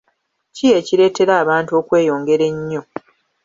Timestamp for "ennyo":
2.51-2.81